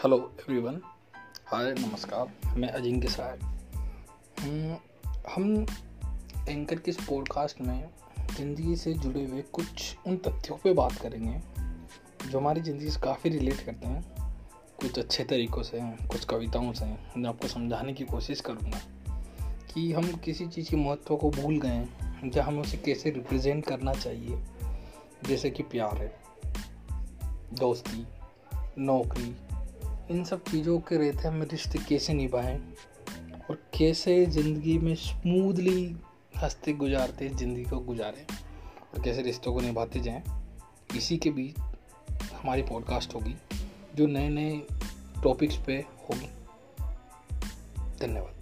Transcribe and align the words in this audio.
Hello 0.00 0.16
everyone 0.40 0.80
hi 1.46 1.72
नमस्कार। 1.72 2.54
मैं 2.56 2.68
अजिंक्य 2.68 3.08
साय। 3.08 3.38
हम्म, 4.40 4.76
हम 5.30 5.66
एंकर 6.48 6.78
के 6.78 6.90
इस 6.90 6.96
पॉडकास्ट 6.96 7.60
में 7.60 7.90
ज़िंदगी 8.36 8.76
से 8.76 8.92
जुड़े 8.92 9.24
हुए 9.24 9.42
कुछ 9.42 9.96
उन 10.06 10.16
तथ्यों 10.16 10.56
पे 10.56 10.72
बात 10.72 10.92
करेंगे 10.92 11.40
जो 12.30 12.38
हमारी 12.38 12.60
ज़िंदगी 12.60 12.90
से 12.90 13.00
काफ़ी 13.00 13.30
रिलेट 13.30 13.60
करते 13.60 13.88
हैं। 13.88 14.02
कुछ 14.80 14.98
अच्छे 14.98 15.24
तरीक़ों 15.24 15.62
से 15.62 15.80
कुछ 15.82 16.24
कविताओं 16.24 16.72
से 16.72 16.84
मैं 16.84 17.28
आपको 17.28 17.48
समझाने 17.48 17.92
की 17.92 18.04
कोशिश 18.04 18.40
करूँगा 18.40 18.80
कि 19.74 19.92
हम 19.92 20.12
किसी 20.16 20.46
चीज़ 20.46 20.70
के 20.70 20.76
महत्व 20.76 21.16
को 21.16 21.30
भूल 21.30 21.60
गए 21.60 21.68
हैं 21.68 22.32
या 22.36 22.44
हमें 22.44 22.60
उसे 22.60 22.76
कैसे 22.76 23.10
रिप्रेजेंट 23.10 23.66
करना 23.66 23.94
चाहिए। 23.94 24.42
जैसे 25.24 25.50
कि 25.50 25.62
प्यार 25.62 25.96
है 25.96 26.12
दोस्ती 27.52 28.06
नौकरी 28.78 29.36
इन 30.10 30.24
सब 30.24 30.42
चीज़ों 30.42 30.80
के 30.80 30.96
रहते 30.96 31.28
हम 31.28 31.42
रिश्ते 31.42 31.78
कैसे 31.78 32.12
निभाएँ? 32.14 32.74
और 33.50 33.56
कैसे 33.78 34.26
ज़िंदगी 34.26 34.78
में 34.78 34.94
स्मूदली 34.94 35.96
हँसते 36.36 36.72
गुजारते 36.72 37.28
ज़िंदगी 37.28 37.64
को 37.64 37.78
गुजारें? 37.78 38.26
और 38.94 39.02
कैसे 39.04 39.22
रिश्तों 39.22 39.52
को 39.52 39.60
निभाते 39.60 40.00
जाएँ? 40.00 40.22
इसी 40.96 41.16
के 41.16 41.30
बीच 41.30 41.58
हमारी 42.32 42.62
पॉडकास्ट 42.62 43.14
होगी, 43.14 43.34
जो 43.94 44.06
नए 44.06 44.28
नए 44.28 44.62
टॉपिक्स 45.22 45.56
पे 45.66 45.74
होगी। 45.78 46.28
धन्यवाद। 48.00 48.39